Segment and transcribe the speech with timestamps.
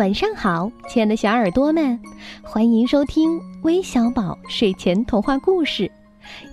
[0.00, 2.00] 晚上好，亲爱的小耳朵们，
[2.42, 5.92] 欢迎收听微小宝睡前童话故事，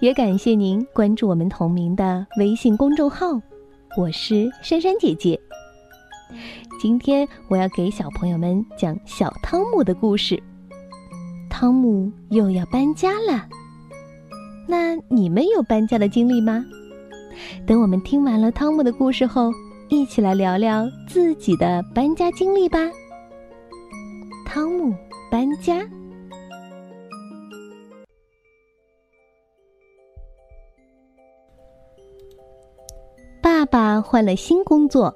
[0.02, 3.41] 也感谢您关注我们同名的微信公众号。
[3.98, 5.39] 我是珊珊姐姐。
[6.82, 10.43] 今天我要给小朋友们讲小汤姆的故事。
[11.50, 13.48] 汤姆又要搬家了，
[14.68, 16.66] 那你们有搬家的经历吗？
[17.66, 19.54] 等我们听完了汤姆的故事后，
[19.88, 22.80] 一起来聊聊自己的搬家经历吧。
[24.57, 24.91] 汤姆
[25.29, 25.88] 搬家。
[33.39, 35.16] 爸爸换了新工作，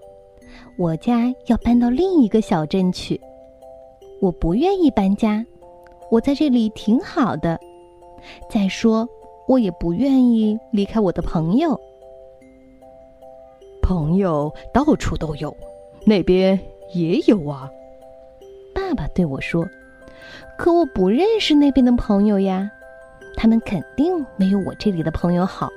[0.77, 3.19] 我家要搬到另一个小镇去。
[4.21, 5.43] 我不愿意搬家，
[6.11, 7.59] 我在这里挺好的。
[8.47, 9.09] 再说，
[9.47, 11.75] 我也不愿意离开我的朋友。
[13.81, 15.57] 朋友到处都有，
[16.05, 16.59] 那边
[16.93, 17.67] 也有啊。
[18.91, 19.65] 爸爸对我说
[20.59, 22.69] ：“可我不认识那边的朋友呀，
[23.37, 25.69] 他们肯定没有我这里的朋友好。”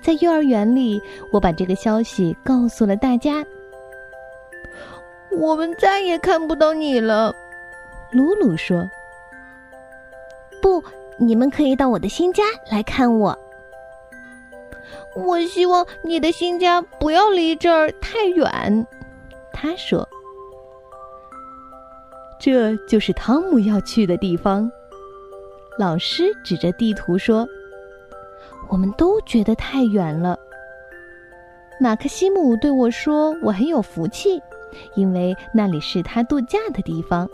[0.00, 1.02] 在幼儿园里，
[1.32, 3.44] 我把这个消息告诉了大家。
[5.32, 7.34] 我们再也看不到你了，
[8.12, 8.88] 鲁鲁说。
[10.62, 10.80] “不，
[11.16, 13.36] 你们可以到我的新家来看我。”
[15.16, 18.86] 我希望你的新家不要离这儿太远，
[19.52, 20.08] 他说。
[22.42, 24.68] 这就是汤姆要去的地方。
[25.78, 27.46] 老师指着地图说
[28.68, 30.36] ：“我们都觉得太远了。”
[31.80, 34.42] 马克西姆对我说：“我很有福气，
[34.96, 37.30] 因为那里是他度假的地方。”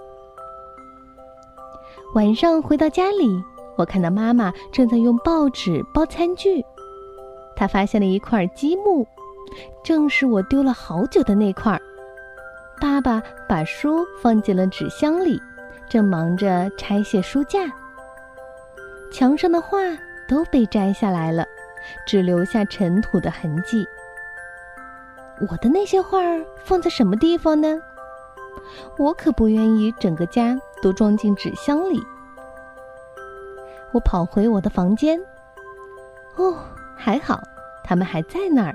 [2.14, 3.42] 晚上回到家里，
[3.76, 6.62] 我看到妈妈正在用报纸包餐具。
[7.56, 9.06] 她发现了一块积木，
[9.82, 11.80] 正是我丢了好久的那块。
[12.80, 15.42] 爸爸把书放进了纸箱里，
[15.88, 17.60] 正忙着拆卸书架。
[19.10, 19.78] 墙上的画
[20.28, 21.44] 都被摘下来了，
[22.06, 23.86] 只留下尘土的痕迹。
[25.50, 26.18] 我的那些画
[26.64, 27.78] 放在什么地方呢？
[28.98, 32.00] 我可不愿意整个家都装进纸箱里。
[33.92, 35.18] 我跑回我的房间。
[36.36, 36.56] 哦，
[36.96, 37.40] 还好，
[37.82, 38.74] 他们还在那儿。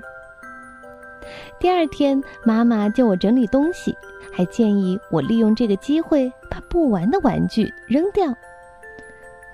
[1.58, 3.96] 第二天，妈妈叫我整理东西，
[4.32, 8.34] 还建议我利用这个机会把不玩的玩具扔掉。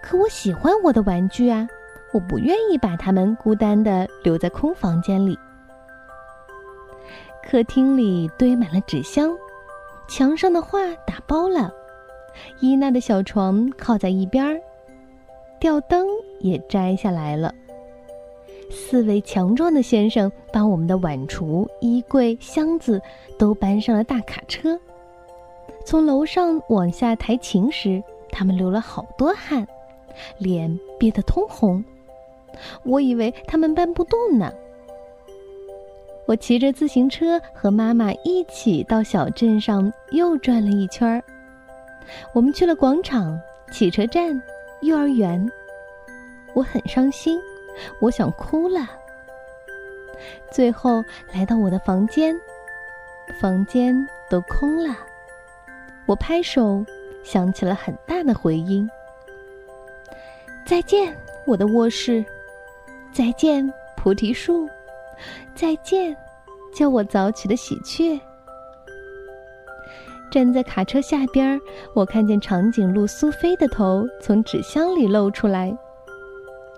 [0.03, 1.69] 可我喜欢我的玩具啊，
[2.13, 5.39] 我不愿意把它们孤单的留在空房间里。
[7.43, 9.37] 客厅里堆满了纸箱，
[10.09, 11.73] 墙上的画打包了，
[12.61, 14.61] 伊娜的小床靠在一边儿，
[15.59, 16.07] 吊灯
[16.41, 17.53] 也摘下来了。
[18.71, 23.01] 四位强壮的先生把我们的碗橱、衣柜、箱子
[23.39, 24.79] 都搬上了大卡车。
[25.85, 29.67] 从楼上往下抬琴时，他们流了好多汗，
[30.39, 31.85] 脸憋得通红。
[32.85, 34.53] 我以为他们搬不动呢。
[36.27, 41.23] 我骑着自行车和妈妈一起到小镇上又转了一圈儿。
[42.33, 43.41] 我们去了广场、
[43.73, 44.41] 汽车站、
[44.83, 45.45] 幼儿园。
[46.55, 47.41] 我很伤心。
[48.01, 48.89] 我想哭了。
[50.51, 52.39] 最后来到我的房间，
[53.41, 53.95] 房间
[54.29, 54.97] 都空了。
[56.07, 56.85] 我拍手，
[57.23, 58.89] 响起了很大的回音。
[60.67, 61.17] 再见，
[61.47, 62.23] 我的卧室；
[63.13, 64.67] 再见，菩提树；
[65.55, 66.17] 再见，
[66.75, 68.21] 叫我早起的喜鹊。
[70.31, 71.61] 站在卡车下边，
[71.95, 75.71] 我看见长颈鹿苏菲的头从纸箱里露出来。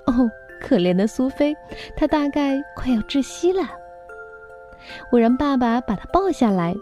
[0.07, 0.31] 哦。
[0.63, 1.55] 可怜的苏菲，
[1.97, 3.63] 她大概快要窒息了。
[5.11, 6.75] 我让爸爸把她抱下来。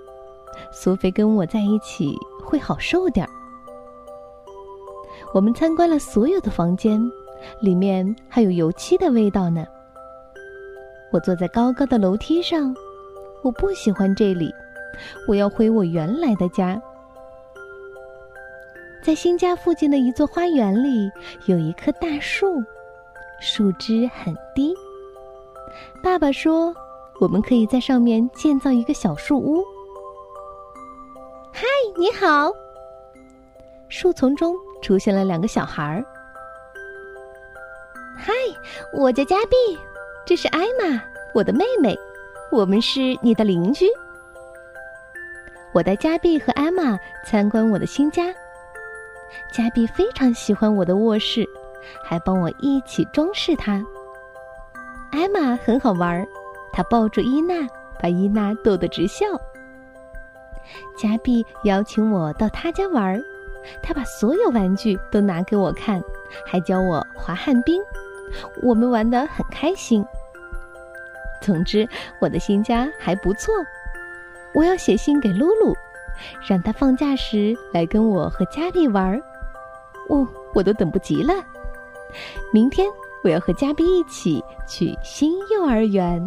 [0.71, 2.15] 苏菲跟我在一起
[2.45, 3.31] 会好受点儿。
[5.33, 7.01] 我们参观了所有的房间，
[7.61, 9.65] 里面还有油漆的味道呢。
[11.13, 12.75] 我坐在高高的楼梯上，
[13.43, 14.53] 我不喜欢这里，
[15.27, 16.81] 我要回我原来的家。
[19.03, 21.11] 在新家附近的一座花园里，
[21.47, 22.63] 有一棵大树。
[23.41, 24.75] 树枝很低。
[26.03, 26.75] 爸爸说
[27.21, 29.65] ：“我们可以在上面建造一个小树屋。”
[31.53, 31.67] 嗨，
[31.97, 32.53] 你好！
[33.89, 36.05] 树丛中出现了两个小孩儿。
[38.17, 38.33] 嗨，
[38.93, 39.57] 我叫加碧，
[40.25, 41.03] 这是艾玛，
[41.35, 41.99] 我的妹妹，
[42.53, 43.87] 我们是你的邻居。
[45.73, 48.25] 我带加碧和艾玛参观我的新家。
[49.53, 51.49] 加碧非常喜欢我的卧室。
[52.03, 53.85] 还帮我一起装饰它。
[55.13, 56.27] 艾玛很好玩儿，
[56.73, 57.67] 她抱住伊娜，
[58.01, 59.27] 把伊娜逗得直笑。
[60.97, 63.21] 加碧邀请我到他家玩儿，
[63.83, 66.01] 他把所有玩具都拿给我看，
[66.47, 67.83] 还教我滑旱冰，
[68.63, 70.05] 我们玩得很开心。
[71.41, 71.89] 总之，
[72.21, 73.53] 我的新家还不错。
[74.55, 75.75] 我要写信给露露，
[76.47, 79.21] 让她放假时来跟我和加碧玩儿。
[80.09, 81.35] 哦，我都等不及了。
[82.53, 82.87] 明天
[83.25, 86.25] 我要和嘉宾一起去新幼儿园。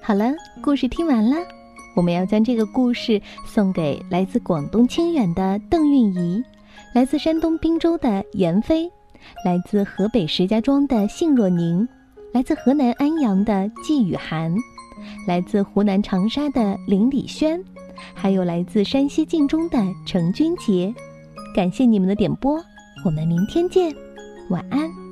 [0.00, 1.36] 好了，故事听完了，
[1.94, 6.42] 我们要将这个故事送给来自广东清远的邓韵仪，
[6.92, 8.90] 来自山东滨州的闫飞，
[9.44, 11.86] 来自河北石家庄的信若宁，
[12.32, 14.52] 来自河南安阳的季雨涵，
[15.28, 17.62] 来自湖南长沙的林礼轩，
[18.14, 20.94] 还有来自山西晋中的程君杰。
[21.54, 22.58] 感谢你们的点播，
[23.04, 23.94] 我们明天见，
[24.48, 25.11] 晚安。